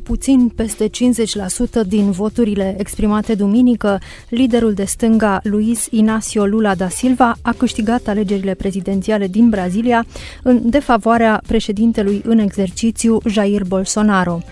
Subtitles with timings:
[0.00, 6.88] Cu puțin peste 50% din voturile exprimate duminică, liderul de stânga Luis Inacio Lula da
[6.88, 10.06] Silva a câștigat alegerile prezidențiale din Brazilia
[10.42, 14.42] în defavoarea președintelui în exercițiu Jair Bolsonaro.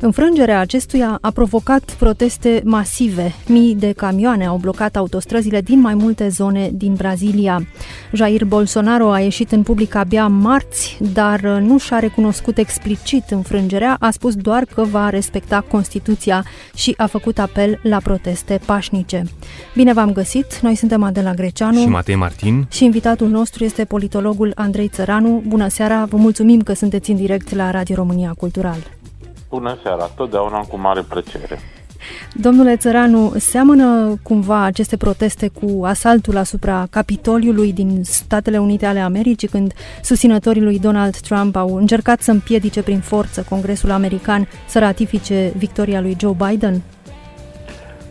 [0.00, 3.34] Înfrângerea acestuia a provocat proteste masive.
[3.46, 7.66] Mii de camioane au blocat autostrăzile din mai multe zone din Brazilia.
[8.12, 14.10] Jair Bolsonaro a ieșit în public abia marți, dar nu și-a recunoscut explicit înfrângerea, a
[14.10, 16.44] spus doar că va respecta Constituția
[16.74, 19.22] și a făcut apel la proteste pașnice.
[19.74, 24.52] Bine v-am găsit, noi suntem Adela Greceanu și Matei Martin și invitatul nostru este politologul
[24.54, 25.42] Andrei Țăranu.
[25.46, 28.78] Bună seara, vă mulțumim că sunteți în direct la Radio România Cultural.
[29.48, 31.58] Bună seara, totdeauna cu mare plăcere.
[32.34, 39.48] Domnule Țăranu, seamănă cumva aceste proteste cu asaltul asupra Capitoliului din Statele Unite ale Americii,
[39.48, 45.52] când susținătorii lui Donald Trump au încercat să împiedice prin forță Congresul American să ratifice
[45.56, 46.82] victoria lui Joe Biden?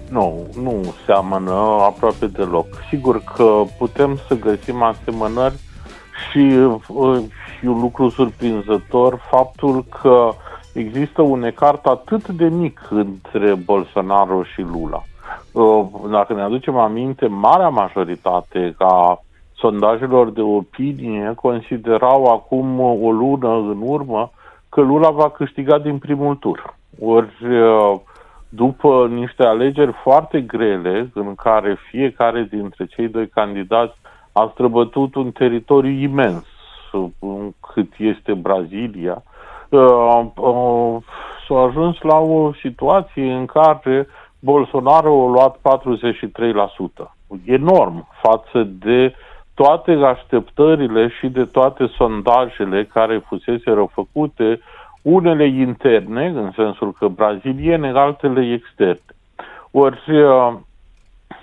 [0.09, 1.52] Nu, nu seamănă
[1.82, 2.67] aproape deloc.
[2.89, 5.59] Sigur că putem să găsim asemănări
[6.30, 6.38] și
[6.88, 7.23] uh,
[7.64, 10.34] e un lucru surprinzător faptul că
[10.78, 15.03] există un ecart atât de mic între Bolsonaro și Lula.
[15.52, 19.22] Uh, dacă ne aducem aminte, marea majoritate ca
[19.53, 24.31] sondajelor de opinie considerau acum o lună în urmă
[24.70, 26.75] că Lula va câștiga din primul tur.
[27.00, 28.00] Ori uh,
[28.50, 33.95] după niște alegeri foarte grele în care fiecare dintre cei doi candidați
[34.31, 36.45] a străbătut un teritoriu imens,
[37.73, 39.37] cât este Brazilia, uh, uh,
[41.48, 44.08] s-a ajuns la o situație în care
[44.39, 45.60] Bolsonaro a luat
[47.04, 47.11] 43%.
[47.45, 49.16] Enorm față de
[49.54, 54.60] toate așteptările și de toate sondajele care fusese făcute,
[55.02, 59.02] unele interne, în sensul că braziliene, altele externe.
[59.72, 60.54] Ori uh,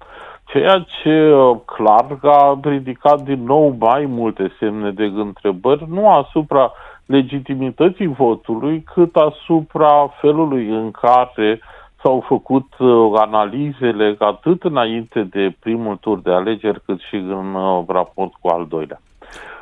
[0.44, 6.72] ceea ce uh, clar a ridicat din nou mai multe semne de întrebări, nu asupra
[7.04, 11.60] legitimității votului, cât asupra felului în care
[12.02, 17.56] s-au făcut uh, analizele atât înainte de primul tur de alegeri, cât și în
[17.88, 19.00] raport cu al doilea.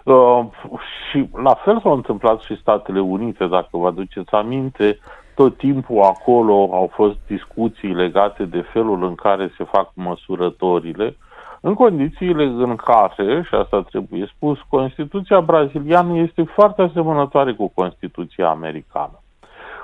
[0.04, 0.44] Uh,
[1.10, 4.98] și la fel s-au întâmplat și Statele Unite, dacă vă aduceți aminte,
[5.34, 11.16] tot timpul acolo au fost discuții legate de felul în care se fac măsurătorile,
[11.60, 18.48] în condițiile în care, și asta trebuie spus, Constituția braziliană este foarte asemănătoare cu Constituția
[18.48, 19.18] americană.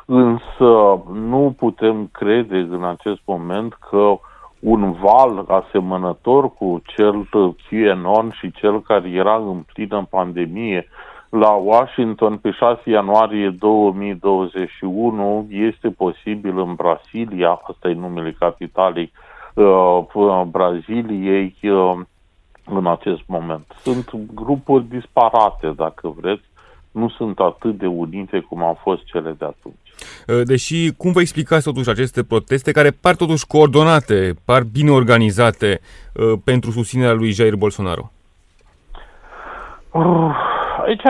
[0.05, 4.19] Însă nu putem crede în acest moment că
[4.61, 7.29] un val asemănător cu cel
[7.69, 10.87] QAnon și cel care era în plină pandemie
[11.31, 19.13] la Washington pe 6 ianuarie 2021 este posibil în Brasilia, asta e numele capitalei
[19.55, 20.05] uh,
[20.47, 21.99] Braziliei uh,
[22.67, 23.65] în acest moment.
[23.83, 26.45] Sunt grupuri disparate, dacă vreți,
[26.91, 29.90] nu sunt atât de unite cum au fost cele de atunci.
[30.29, 35.81] Uh, deși, cum vă explicați totuși aceste proteste care par totuși coordonate, par bine organizate
[35.81, 38.11] uh, pentru susținerea lui Jair Bolsonaro?
[39.91, 40.35] Uh,
[40.87, 41.03] aici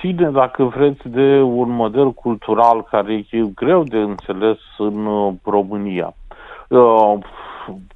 [0.00, 5.08] ține, dacă vreți, de un model cultural care e greu de înțeles în
[5.44, 6.14] România.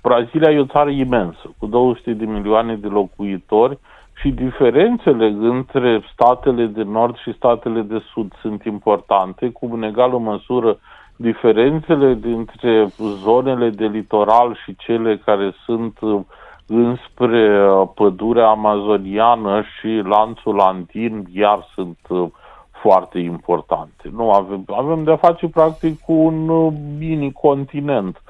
[0.02, 3.78] Brazilia e o țară imensă, cu 200 de milioane de locuitori,
[4.20, 10.18] și diferențele între statele de nord și statele de sud sunt importante, cu în egală
[10.18, 10.78] măsură
[11.16, 12.86] diferențele dintre
[13.22, 16.20] zonele de litoral și cele care sunt uh,
[16.66, 22.28] înspre uh, pădurea amazoniană și lanțul andin iar sunt uh,
[22.82, 24.10] foarte importante.
[24.12, 28.22] Nu avem, avem de-a face practic cu un mini-continent.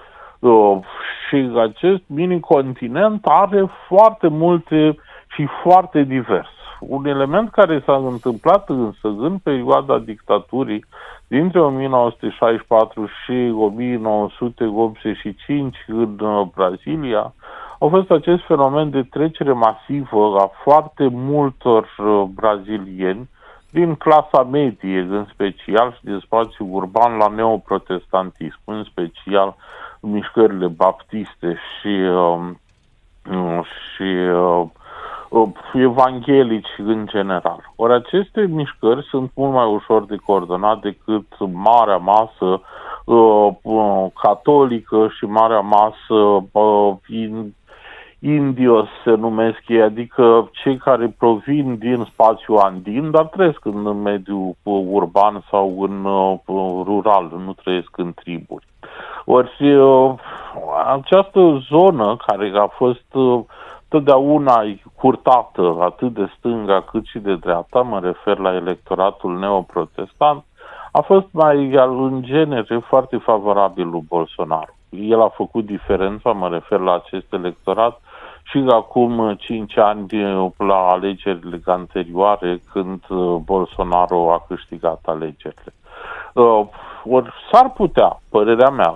[1.29, 4.97] Și acest mini-continent are foarte multe
[5.41, 6.49] și foarte divers.
[6.81, 10.85] Un element care s-a întâmplat însă în perioada dictaturii
[11.27, 17.35] dintre 1964 și 1985 în uh, Brazilia
[17.79, 23.29] a fost acest fenomen de trecere masivă a foarte multor uh, brazilieni
[23.71, 29.57] din clasa medie în special și din spațiu urban la neoprotestantism, în special
[30.01, 32.61] mișcările baptiste și, um,
[33.95, 34.67] și uh, uh,
[35.75, 37.73] evanghelici în general.
[37.77, 42.61] Ori aceste mișcări sunt mult mai ușor de coordonat decât marea masă
[43.05, 46.45] uh, catolică și marea masă
[48.21, 54.57] indios se numesc ei, adică cei care provin din spațiul andin, dar trăiesc în mediul
[54.63, 56.07] urban sau în
[56.85, 58.67] rural, nu trăiesc în triburi.
[59.25, 60.15] Ori uh,
[60.87, 63.41] această zonă care a fost uh,
[63.91, 64.63] totdeauna
[64.97, 70.45] curtată atât de stânga cât și de dreapta, mă refer la electoratul neoprotestant,
[70.93, 74.75] a fost mai în genere foarte favorabil lui Bolsonaro.
[74.91, 78.01] El a făcut diferența, mă refer la acest electorat,
[78.51, 80.07] și acum 5 ani
[80.57, 85.73] la alegerile anterioare când uh, Bolsonaro a câștigat alegerile.
[87.05, 88.95] Ori s-ar putea, părerea mea,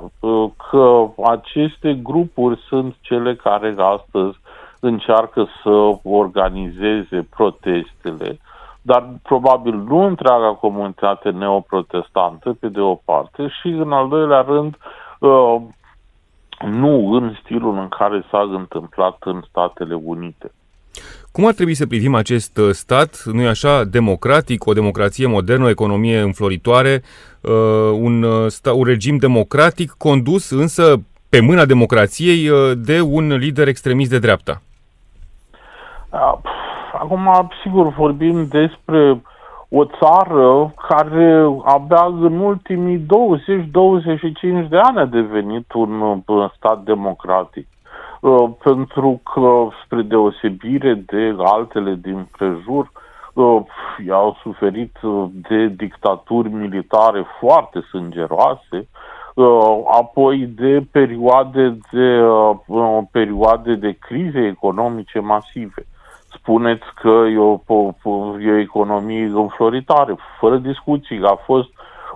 [0.70, 4.38] că aceste grupuri sunt cele care astăzi
[4.84, 8.38] încearcă să organizeze protestele,
[8.82, 14.76] dar probabil nu întreaga comunitate neoprotestantă, pe de o parte, și în al doilea rând,
[15.19, 15.56] uh,
[16.70, 20.52] nu în stilul în care s-a întâmplat în Statele Unite.
[21.32, 25.64] Cum ar trebui să privim acest uh, stat, nu e așa, democratic, o democrație modernă,
[25.64, 27.02] o economie înfloritoare,
[27.40, 27.50] uh,
[27.92, 34.19] un, uh, un regim democratic condus însă pe mâna democrației de un lider extremist de
[34.19, 34.62] dreapta?
[36.93, 39.22] Acum, sigur, vorbim despre
[39.69, 46.22] o țară care abia în ultimii 20-25 de ani a devenit un
[46.56, 47.66] stat democratic.
[48.20, 52.90] Uh, pentru că, spre deosebire de altele din prejur,
[53.34, 53.62] uh,
[54.06, 58.88] i-au suferit uh, de dictaturi militare foarte sângeroase,
[60.00, 62.20] apoi de perioade de,
[63.10, 65.87] perioade de crize economice masive.
[66.36, 67.58] Spuneți că e o,
[68.40, 71.69] e o economie înfloritare, fără discuții, a fost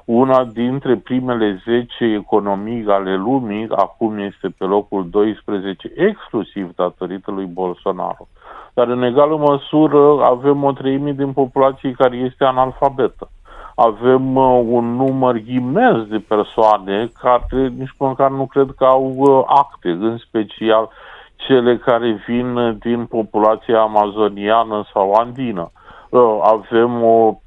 [0.04, 7.44] una dintre primele 10 economii ale lumii, acum este pe locul 12, exclusiv datorită lui
[7.44, 8.28] Bolsonaro.
[8.74, 13.30] Dar în egală măsură avem o treime din populație care este analfabetă.
[13.74, 19.42] Avem uh, un număr imens de persoane care nici măcar nu cred că au uh,
[19.46, 20.90] acte, în special
[21.38, 25.70] cele care vin din populația amazoniană sau andină.
[26.10, 27.40] Uh, avem, o,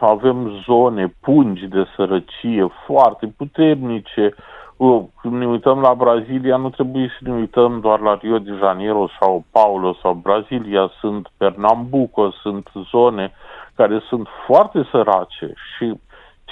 [0.00, 4.34] avem zone, pungi de sărăcie foarte puternice.
[4.76, 8.52] Uh, când ne uităm la Brazilia, nu trebuie să ne uităm doar la Rio de
[8.58, 13.32] Janeiro sau Paulo sau Brazilia, sunt Pernambuco, sunt zone
[13.74, 15.94] care sunt foarte sărace și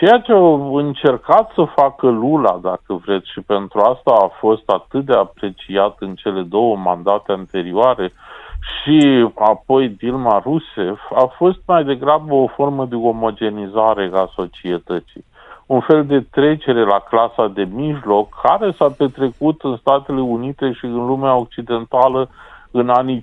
[0.01, 5.05] ceea ce au încercat să facă Lula, dacă vreți, și pentru asta a fost atât
[5.05, 8.13] de apreciat în cele două mandate anterioare,
[8.61, 15.25] și apoi Dilma Rousseff a fost mai degrabă o formă de omogenizare a societății.
[15.67, 20.85] Un fel de trecere la clasa de mijloc care s-a petrecut în Statele Unite și
[20.85, 22.29] în lumea occidentală
[22.71, 23.23] în anii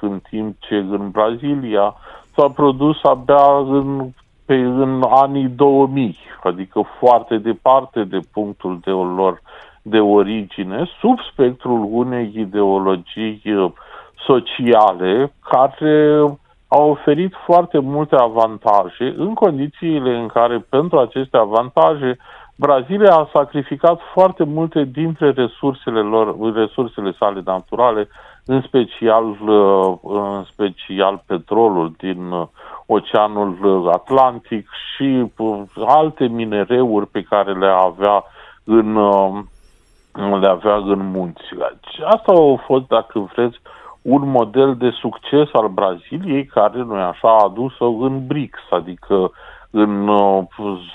[0.00, 1.94] în timp ce în Brazilia
[2.34, 4.10] s-a produs abia în,
[4.46, 9.40] pe, în anii 2000, adică foarte departe de punctul de lor
[9.82, 13.72] de origine sub spectrul unei ideologii uh,
[14.26, 16.18] sociale care
[16.68, 22.18] au oferit foarte multe avantaje în condițiile în care pentru aceste avantaje
[22.58, 28.08] Brazilia a sacrificat foarte multe dintre resursele lor, resursele sale naturale,
[28.46, 32.46] în special, uh, în special petrolul din uh,
[32.86, 35.32] Oceanul Atlantic și
[35.86, 38.24] alte minereuri pe care le avea
[38.64, 38.98] în
[40.40, 41.42] le avea în munți.
[42.04, 43.60] Asta a fost, dacă vreți,
[44.02, 49.30] un model de succes al Braziliei care, nu așa, a adus-o în BRICS, adică
[49.70, 50.44] în uh,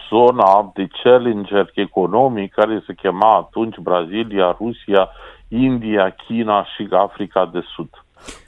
[0.09, 5.09] zona de challenger economic care se chema atunci Brazilia, Rusia,
[5.51, 7.89] India, China și Africa de Sud.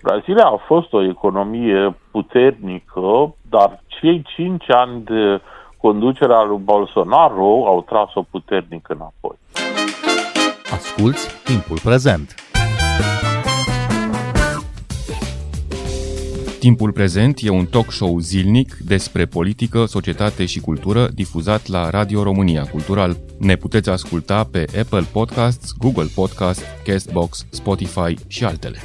[0.01, 5.41] Brazilia a fost o economie puternică, dar cei cinci ani de
[5.77, 9.37] conducerea lui Bolsonaro au tras-o puternic înapoi.
[10.71, 12.35] Asculți timpul prezent!
[16.63, 22.23] Timpul prezent e un talk show zilnic despre politică, societate și cultură difuzat la Radio
[22.23, 23.17] România Cultural.
[23.39, 28.77] Ne puteți asculta pe Apple Podcasts, Google Podcasts, Castbox, Spotify și altele.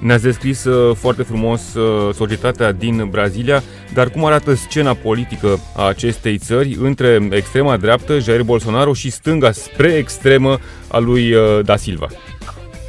[0.00, 3.62] Ne-ați descris uh, foarte frumos uh, societatea din Brazilia,
[3.94, 9.52] dar cum arată scena politică a acestei țări între extrema dreaptă, Jair Bolsonaro, și stânga
[9.52, 10.58] spre extremă
[10.88, 12.06] a lui uh, Da Silva?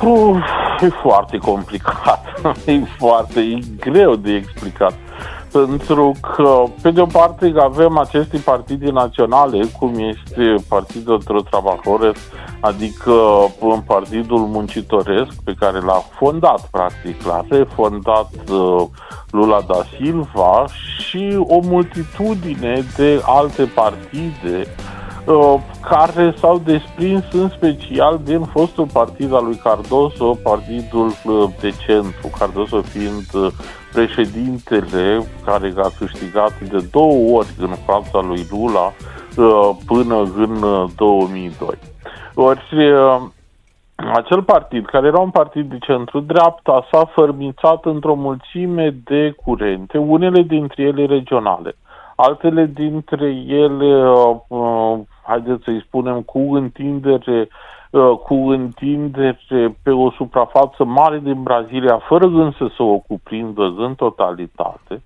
[0.01, 2.23] Uf, e foarte complicat,
[2.65, 4.93] e foarte e greu de explicat.
[5.51, 12.17] Pentru că, pe de o parte, avem aceste partide naționale, cum este Partidul Trabajores,
[12.59, 13.11] adică
[13.59, 18.81] un Partidul Muncitoresc, pe care l-a fondat, practic, l-a refondat uh,
[19.29, 20.65] Lula da Silva
[20.97, 24.94] și o multitudine de alte partide uh,
[25.89, 32.29] care s-au desprins în special din fostul partid al lui Cardoso, partidul uh, de centru,
[32.39, 33.47] Cardoso fiind uh,
[33.95, 38.93] președintele care a câștigat de două ori în fața lui Lula
[39.37, 40.59] uh, până în
[40.95, 41.67] 2002.
[41.69, 43.21] Uh, ori uh,
[43.95, 50.41] acel partid, care era un partid de centru-dreapta, s-a fărmițat într-o mulțime de curente, unele
[50.41, 51.75] dintre ele regionale,
[52.15, 54.13] altele dintre ele,
[55.23, 57.47] haideți să-i spunem, cu întindere
[57.95, 59.39] Uh, cu întindere
[59.83, 65.01] pe o suprafață mare din Brazilia, fără însă să o cuprindă în totalitate,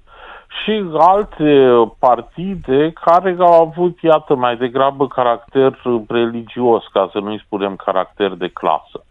[0.64, 7.76] și alte partide care au avut, iată, mai degrabă caracter religios, ca să nu-i spunem
[7.76, 9.04] caracter de clasă.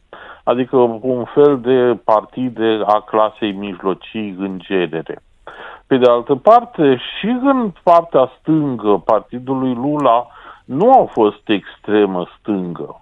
[0.44, 5.22] Adică un fel de partide a clasei mijlocii în genere.
[5.88, 10.26] Pe de altă parte, și în partea stângă partidului Lula,
[10.64, 13.00] nu au fost extremă stângă.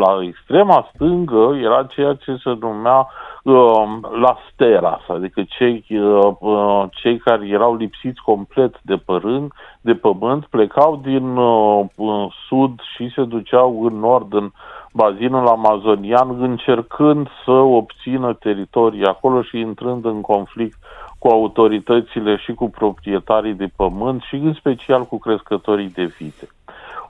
[0.00, 3.08] La extrema stângă era ceea ce se numea
[3.42, 3.82] uh,
[4.20, 10.46] la steras, adică cei, uh, uh, cei care erau lipsiți complet de, părând, de pământ
[10.46, 11.86] plecau din uh,
[12.48, 14.50] sud și se duceau în nord, în
[14.92, 20.78] bazinul amazonian, încercând să obțină teritorii acolo și intrând în conflict
[21.18, 26.48] cu autoritățile și cu proprietarii de pământ și în special cu crescătorii de vite.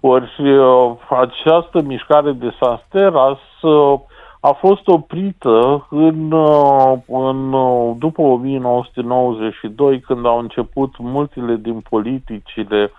[0.01, 4.01] Ori uh, această mișcare de Sansteras uh,
[4.41, 7.51] a fost oprită în, uh, în,
[7.99, 12.93] după 1992, când au început multele din politicile,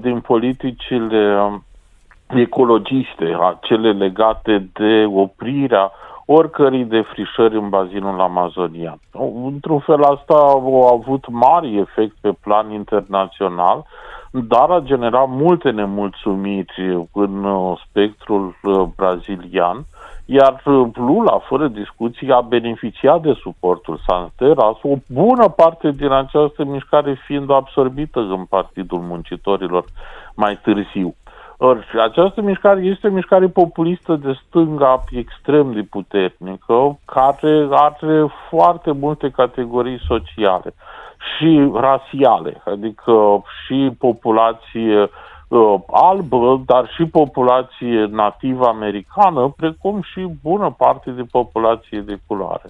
[0.00, 1.36] din politicile
[2.34, 5.92] ecologiste, cele legate de oprirea
[6.24, 8.98] oricărei defrișări în bazinul amazonian.
[9.44, 13.84] Într-un fel asta a avut mari efect pe plan internațional,
[14.30, 19.84] dar a generat multe nemulțumiri în uh, spectrul uh, brazilian,
[20.24, 26.64] iar uh, Lula, fără discuții, a beneficiat de suportul Santeras, o bună parte din această
[26.64, 29.84] mișcare fiind absorbită în Partidul Muncitorilor
[30.34, 31.14] mai târziu.
[31.62, 38.92] Or, această mișcare este o mișcare populistă de stânga extrem de puternică, care are foarte
[38.92, 40.74] multe categorii sociale
[41.30, 45.10] și rasiale, adică și populație
[45.48, 52.68] uh, albă, dar și populație nativă americană, precum și bună parte de populație de culoare.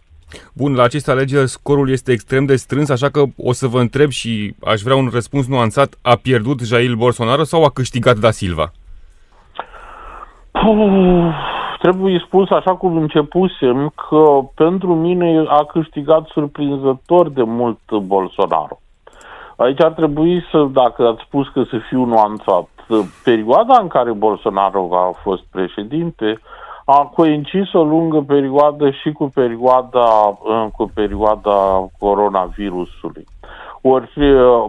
[0.53, 4.11] Bun, la aceste alegeri scorul este extrem de strâns, așa că o să vă întreb
[4.11, 5.99] și aș vrea un răspuns nuanțat.
[6.03, 8.73] A pierdut Jair Bolsonaro sau a câștigat Da Silva?
[10.61, 11.49] Puh
[11.81, 18.81] trebuie spus așa cum începusem că pentru mine a câștigat surprinzător de mult Bolsonaro.
[19.57, 22.69] Aici ar trebui să, dacă ați spus că să fiu nuanțat,
[23.25, 26.41] perioada în care Bolsonaro a fost președinte
[26.85, 30.39] a coincis o lungă perioadă și cu perioada,
[30.77, 33.25] cu perioada coronavirusului.
[33.81, 34.11] Ori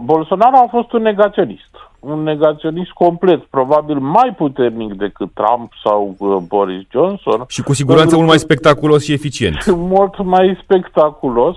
[0.02, 6.36] Bolsonaro a fost un negaționist un negaționist complet, probabil mai puternic decât Trump sau uh,
[6.48, 7.44] Boris Johnson.
[7.48, 9.66] Și cu siguranță mult mai spectaculos și eficient.
[9.94, 11.56] Mult mai spectaculos.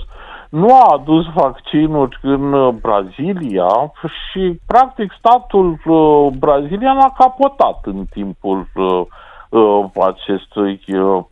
[0.49, 3.91] Nu a adus vaccinuri în uh, Brazilia
[4.31, 9.01] și, practic, statul uh, brazilian a capotat în timpul uh,
[9.49, 11.23] uh, acestui, uh,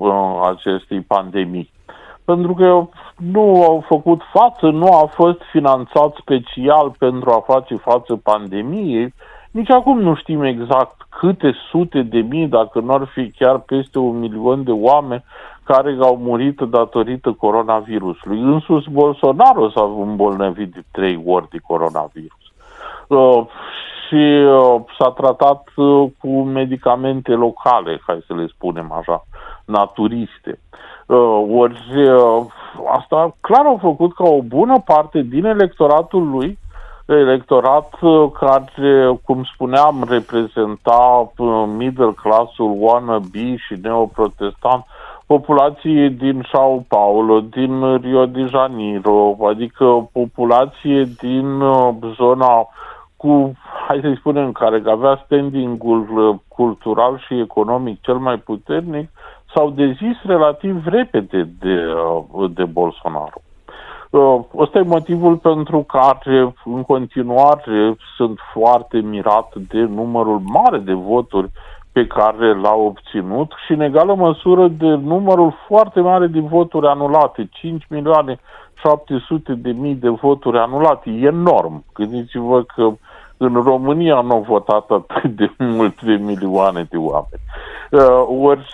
[0.51, 1.71] acestei pandemii
[2.25, 2.87] pentru că
[3.17, 9.13] nu au făcut față, nu a fost finanțat special pentru a face față pandemiei.
[9.51, 13.99] Nici acum nu știm exact câte sute de mii, dacă nu ar fi chiar peste
[13.99, 15.23] un milion de oameni
[15.63, 18.39] care au murit datorită coronavirusului.
[18.39, 22.41] Însus Bolsonaro s-a îmbolnăvit de trei ori de coronavirus.
[23.07, 23.45] Uh,
[24.07, 29.25] și uh, s-a tratat uh, cu medicamente locale, hai să le spunem așa,
[29.65, 30.59] naturiste.
[30.71, 30.92] Uh,
[31.49, 32.45] ori uh,
[32.91, 36.57] asta clar au făcut ca o bună parte din electoratul lui,
[37.05, 41.31] electorat uh, care, cum spuneam, reprezenta
[41.77, 44.85] middle classul wannabe și neoprotestant,
[45.25, 52.67] populație din Sao Paulo, din Rio de Janeiro, adică populație din uh, zona
[53.17, 53.51] cu,
[53.87, 59.09] hai să-i spunem, care avea standing-ul uh, cultural și economic cel mai puternic,
[59.53, 61.93] s-au dezis relativ repede de,
[62.31, 63.41] uh, de Bolsonaro.
[64.57, 71.49] Ăsta e motivul pentru care în continuare sunt foarte mirat de numărul mare de voturi
[71.91, 77.49] pe care l-a obținut și în egală măsură de numărul foarte mare de voturi anulate,
[77.51, 78.39] 5 milioane
[78.73, 81.83] 700 de mii de voturi anulate, e enorm.
[81.93, 82.89] Gândiți-vă că
[83.37, 87.41] în România nu au votat atât de multe milioane de oameni.
[87.93, 88.65] Uh, ori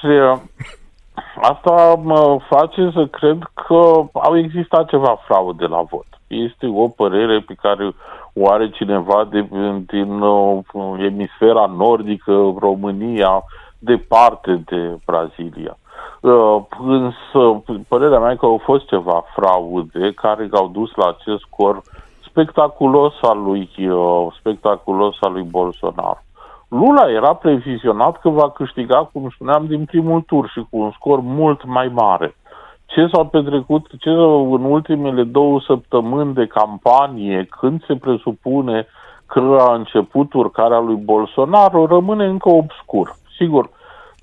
[1.41, 6.05] asta mă face să cred că au existat ceva fraude la vot.
[6.27, 7.91] Este o părere pe care
[8.33, 9.47] o are cineva de,
[9.87, 10.63] din uh,
[10.97, 13.43] emisfera nordică, România,
[13.79, 15.77] departe de Brazilia.
[16.21, 21.39] Uh, însă, părerea mea e că au fost ceva fraude care au dus la acest
[21.39, 21.81] scor
[22.29, 26.19] spectaculos al lui, uh, spectaculos al lui Bolsonaro.
[26.69, 31.19] Lula era previzionat că va câștiga, cum spuneam, din primul tur și cu un scor
[31.19, 32.35] mult mai mare.
[32.85, 38.87] Ce s-a petrecut ce în ultimele două săptămâni de campanie, când se presupune
[39.25, 43.15] că a început urcarea lui Bolsonaro, rămâne încă obscur.
[43.37, 43.69] Sigur,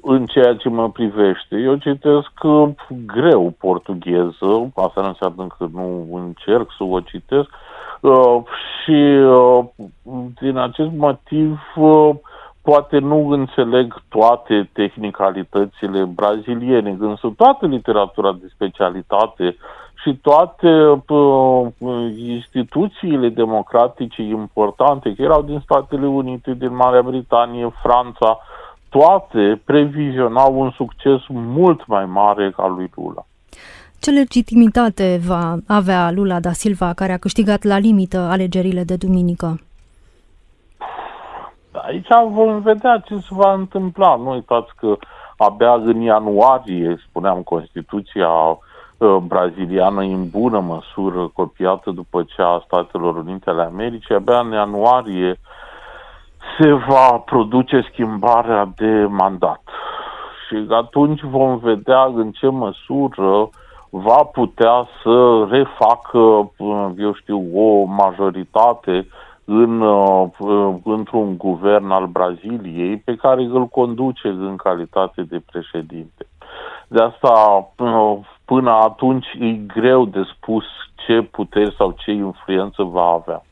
[0.02, 2.68] în ceea ce mă privește, eu citesc uh,
[3.06, 7.48] greu portugheză, asta nu înseamnă că nu încerc să o citesc,
[8.00, 8.42] uh,
[8.82, 9.64] și uh,
[10.40, 12.10] din acest motiv uh,
[12.68, 19.56] poate nu înțeleg toate tehnicalitățile braziliene, însă toată literatura de specialitate
[20.02, 20.68] și toate
[21.08, 21.66] uh,
[22.16, 28.38] instituțiile democratice importante, că erau din Statele Unite, din Marea Britanie, Franța,
[28.88, 33.26] toate previzionau un succes mult mai mare ca lui Lula.
[34.00, 39.60] Ce legitimitate va avea Lula da Silva, care a câștigat la limită alegerile de duminică?
[41.84, 44.17] Aici vom vedea ce se va întâmpla.
[44.17, 44.97] Nu uitați că
[45.36, 53.17] abia în ianuarie, spuneam, Constituția uh, braziliană în bună măsură copiată după cea a Statelor
[53.17, 55.41] Unite ale Americii, abia în ianuarie
[56.58, 59.62] se va produce schimbarea de mandat.
[60.49, 63.49] Și atunci vom vedea în ce măsură
[63.91, 69.06] va putea să refacă, uh, eu știu, o majoritate
[69.47, 70.28] în, uh,
[70.85, 76.26] într-un guvern al Braziliei pe care îl conduce în calitate de președinte.
[76.89, 80.65] De asta, uh, până atunci, e greu de spus
[81.06, 83.43] ce puteri sau ce influență va avea.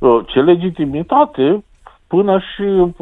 [0.00, 1.64] Uh, ce legitimitate,
[2.06, 2.92] până și,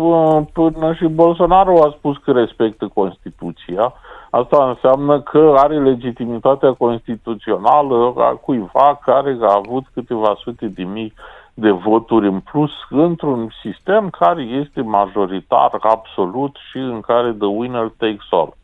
[0.53, 3.94] până și Bolsonaro a spus că respectă Constituția,
[4.31, 11.14] Asta înseamnă că are legitimitatea constituțională a cuiva care a avut câteva sute de mii
[11.60, 17.92] de voturi în plus într-un sistem care este majoritar absolut și în care the winner
[17.96, 18.54] takes all.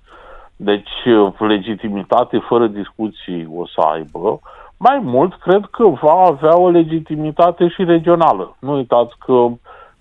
[0.56, 0.90] Deci
[1.38, 4.40] legitimitate fără discuții o să aibă.
[4.78, 8.56] Mai mult, cred că va avea o legitimitate și regională.
[8.58, 9.46] Nu uitați că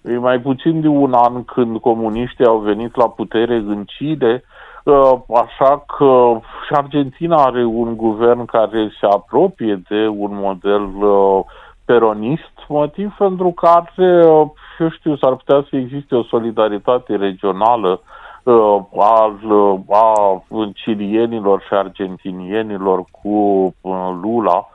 [0.02, 4.44] e mai puțin de un an când comuniștii au venit la putere în Chile,
[4.88, 11.44] ă, așa că și Argentina are un guvern care se apropie de un model ă,
[11.86, 13.92] peronist, motiv pentru care,
[14.80, 18.02] eu știu, s-ar putea să existe o solidaritate regională
[18.44, 23.30] uh, al, uh, a cilienilor și argentinienilor cu
[23.82, 24.70] uh, Lula,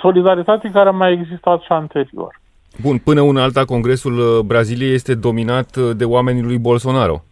[0.00, 2.40] solidaritate care a mai existat și anterior.
[2.82, 7.22] Bun, până una alta, Congresul Braziliei este dominat de oamenii lui Bolsonaro.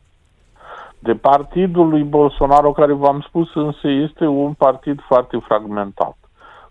[0.99, 6.18] De partidul lui Bolsonaro, care v-am spus însă este un partid foarte fragmentat.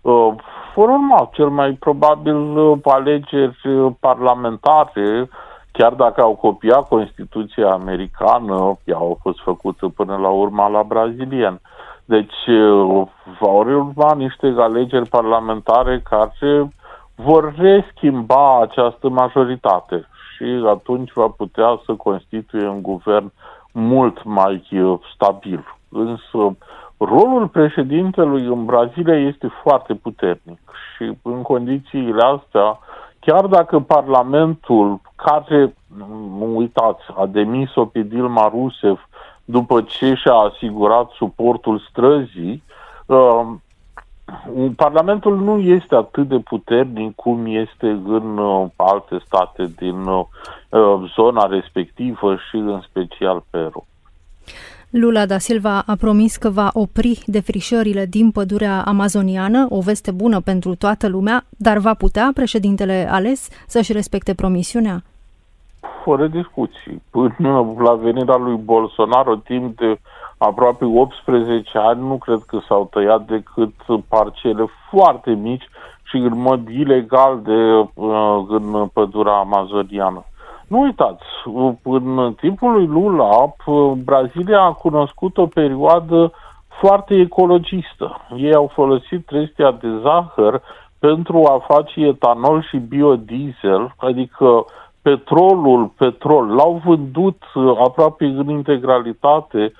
[0.02, 0.34] Uh,
[0.74, 5.28] vor urma cel mai probabil uh, alegeri uh, parlamentare,
[5.72, 11.60] chiar dacă au copiat Constituția americană, ea a fost făcută până la urmă la brazilian.
[12.04, 12.48] Deci
[13.40, 16.72] vor urma niște alegeri parlamentare care
[17.14, 23.32] vor reschimba această majoritate și atunci va putea să constituie un guvern
[23.72, 24.62] mult mai
[25.14, 25.77] stabil.
[25.88, 26.56] Însă
[26.98, 30.60] Rolul președintelui în Brazilia este foarte puternic
[30.94, 32.78] și în condițiile astea,
[33.20, 35.74] chiar dacă Parlamentul, care,
[36.38, 39.00] nu uitați, a demis-o pe Dilma Rousseff
[39.44, 42.62] după ce și-a asigurat suportul străzii,
[43.06, 43.46] uh,
[44.76, 50.24] Parlamentul nu este atât de puternic cum este în uh, alte state din uh,
[51.14, 53.86] zona respectivă și în special Peru.
[54.90, 60.40] Lula da Silva a promis că va opri defrișările din pădurea amazoniană, o veste bună
[60.40, 65.02] pentru toată lumea, dar va putea președintele ales să-și respecte promisiunea?
[66.04, 67.02] Fără discuții.
[67.10, 69.98] Până la venirea lui Bolsonaro, timp de
[70.38, 73.74] aproape 18 ani, nu cred că s-au tăiat decât
[74.08, 75.68] parcele foarte mici
[76.02, 80.24] și în mod ilegal de uh, în pădurea amazoniană.
[80.68, 81.24] Nu uitați,
[81.82, 83.54] în timpul lui Lula,
[84.04, 86.32] Brazilia a cunoscut o perioadă
[86.80, 88.20] foarte ecologistă.
[88.36, 90.62] Ei au folosit trestia de zahăr
[90.98, 94.64] pentru a face etanol și biodiesel, adică
[95.02, 97.42] petrolul, petrol, l-au vândut
[97.84, 99.72] aproape în integralitate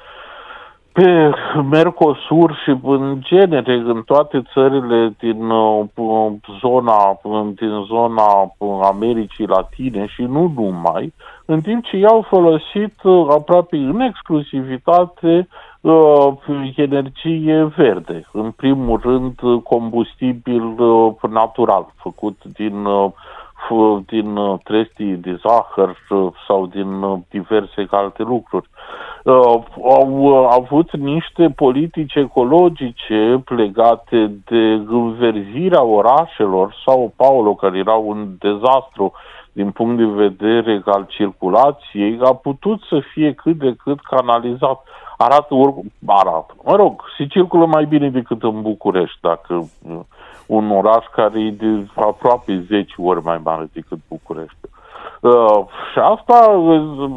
[0.98, 1.30] pe
[1.70, 5.84] Mercosur și în genere în toate țările din uh,
[6.60, 7.18] zona,
[7.54, 11.12] din zona Americii Latine și nu numai,
[11.44, 15.48] în timp ce i-au folosit uh, aproape în exclusivitate
[15.80, 16.32] uh,
[16.76, 20.74] energie verde, în primul rând combustibil
[21.30, 22.86] natural, făcut din
[24.06, 25.96] din trestii de zahăr
[26.46, 28.68] sau din diverse alte lucruri.
[28.72, 29.07] uh,
[29.82, 36.74] au uh, avut niște politici ecologice legate de înverzirea orașelor.
[36.84, 39.12] sau Paulo, care era un dezastru
[39.52, 44.82] din punct de vedere al circulației, a putut să fie cât de cât canalizat.
[45.16, 45.54] Arată,
[46.06, 46.54] arată.
[46.64, 49.98] Mă rog, se circulă mai bine decât în București, dacă uh,
[50.46, 54.58] un oraș care e de aproape 10 ori mai mare decât București.
[54.62, 54.70] Uh,
[55.92, 56.62] și asta,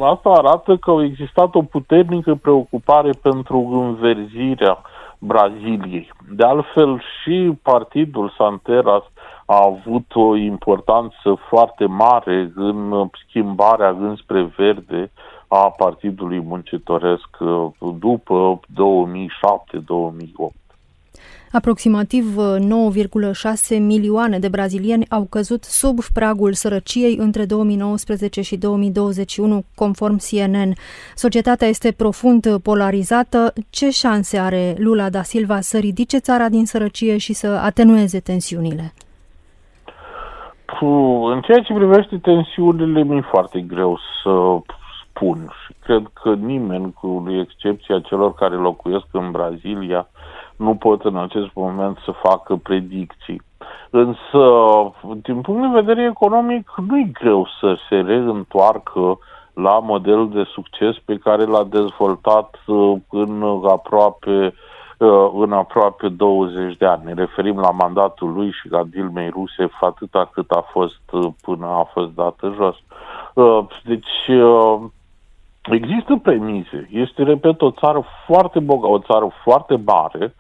[0.01, 4.81] asta arată că a existat o puternică preocupare pentru înverzirea
[5.19, 6.11] Braziliei.
[6.29, 9.03] De altfel, și partidul Santeras
[9.45, 15.11] a avut o importanță foarte mare în schimbarea înspre verde
[15.47, 17.67] a Partidului Muncitoresc uh,
[17.99, 20.60] după 2007-2008.
[21.53, 30.17] Aproximativ 9,6 milioane de brazilieni au căzut sub pragul sărăciei între 2019 și 2021, conform
[30.17, 30.73] CNN.
[31.15, 33.53] Societatea este profund polarizată.
[33.69, 38.93] Ce șanse are Lula da Silva să ridice țara din sărăcie și să atenueze tensiunile?
[41.33, 44.59] În ceea ce privește tensiunile, mi-e foarte greu să
[45.03, 50.09] spun și cred că nimeni, cu excepția celor care locuiesc în Brazilia,
[50.61, 53.41] nu pot în acest moment să facă predicții.
[53.89, 54.43] Însă,
[55.21, 59.19] din punct de vedere economic, nu e greu să se reîntoarcă
[59.53, 64.53] la modelul de succes pe care l-a dezvoltat uh, în aproape
[64.97, 67.03] uh, în aproape 20 de ani.
[67.05, 71.65] Ne referim la mandatul lui și la Dilmei Rusev atâta cât a fost uh, până
[71.65, 72.75] a fost dată jos.
[73.83, 74.29] Deci
[75.69, 76.89] există premize.
[76.91, 80.33] Este, repet, o țară foarte bogată, o țară foarte mare,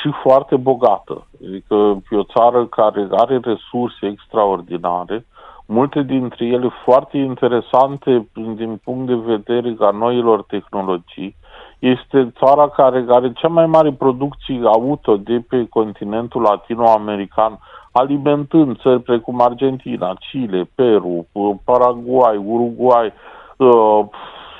[0.00, 1.26] și foarte bogată.
[1.46, 5.26] Adică e o țară care are resurse extraordinare,
[5.66, 11.36] multe dintre ele foarte interesante din punct de vedere a noilor tehnologii.
[11.78, 17.58] Este țara care are cea mai mare producție auto de pe continentul latinoamerican,
[17.92, 21.26] alimentând țări precum Argentina, Chile, Peru,
[21.64, 23.12] Paraguay, Uruguay,
[23.56, 24.04] uh,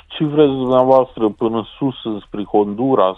[0.07, 3.17] ce vreți dumneavoastră până sus spre Honduras,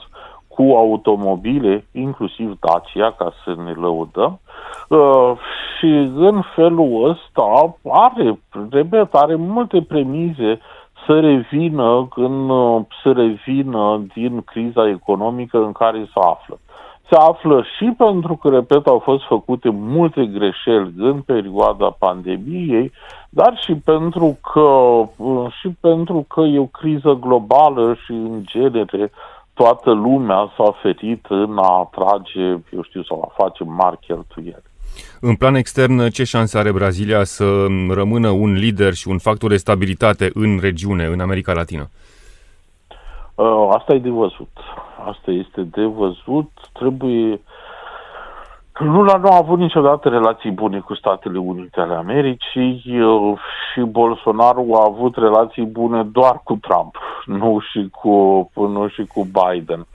[0.55, 4.39] cu automobile, inclusiv Dacia, ca să ne lăudăm,
[4.89, 5.31] uh,
[5.77, 8.39] și în felul ăsta are,
[8.69, 10.59] repet, are multe premize
[11.05, 16.59] să revină, în, uh, să revină din criza economică în care se află.
[17.09, 22.91] Se află și pentru că, repet, au fost făcute multe greșeli în perioada pandemiei,
[23.29, 29.11] dar și pentru că, uh, și pentru că e o criză globală și, în genere,
[29.53, 34.71] toată lumea s-a ferit în a atrage, eu știu, sau a face mari cheltuieli.
[35.21, 39.57] În plan extern, ce șanse are Brazilia să rămână un lider și un factor de
[39.57, 41.89] stabilitate în regiune, în America Latină?
[43.35, 44.51] Uh, asta e de văzut.
[45.07, 46.49] Asta este de văzut.
[46.73, 47.41] Trebuie
[48.79, 52.81] Lula nu a avut niciodată relații bune cu Statele Unite ale Americii
[53.73, 59.27] și Bolsonaro a avut relații bune doar cu Trump, nu și cu, nu și cu
[59.31, 59.85] Biden.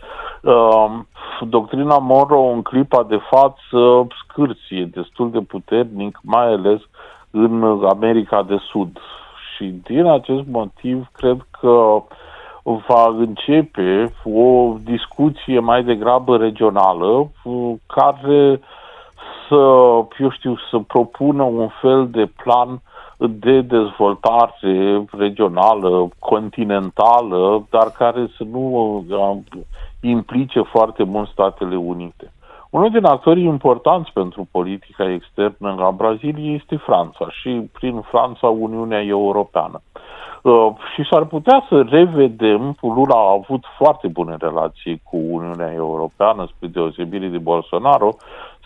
[0.43, 1.07] Um,
[1.49, 6.81] doctrina Monroe în clipa de față scârție destul de puternic, mai ales
[7.31, 8.99] în America de Sud.
[9.55, 12.03] Și din acest motiv cred că
[12.87, 17.31] va începe o discuție mai degrabă regională
[17.87, 18.61] care
[19.49, 19.55] să,
[20.19, 22.81] eu știu, să propună un fel de plan
[23.17, 29.05] de dezvoltare regională, continentală, dar care să nu
[30.01, 32.33] implice foarte mult Statele Unite.
[32.71, 39.03] Unul din actorii importanți pentru politica externă a Braziliei este Franța și prin Franța Uniunea
[39.03, 39.81] Europeană.
[39.95, 40.08] Uh,
[40.95, 46.69] și s-ar putea să revedem, Lula a avut foarte bune relații cu Uniunea Europeană, spre
[46.69, 48.17] deosebire de Bolsonaro,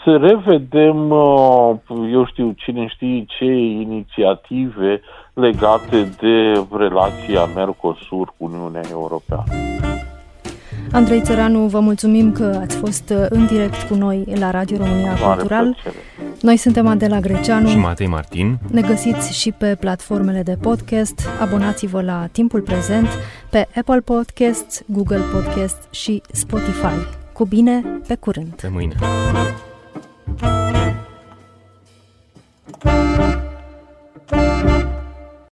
[0.05, 1.75] să revedem, uh,
[2.13, 5.01] eu știu, cine știe ce inițiative
[5.35, 9.45] legate de relația Mercosur cu Uniunea Europeană.
[10.93, 15.11] Andrei Țăranu, vă mulțumim că ați fost uh, în direct cu noi la Radio România
[15.11, 15.65] Mare Cultural.
[15.83, 16.05] Plăcere.
[16.41, 18.59] Noi suntem Adela Greceanu și Matei Martin.
[18.71, 21.21] Ne găsiți și pe platformele de podcast.
[21.41, 23.09] Abonați-vă la Timpul Prezent
[23.51, 27.07] pe Apple Podcasts, Google Podcasts și Spotify.
[27.33, 28.53] Cu bine, pe curând!
[28.61, 28.95] Pe mâine!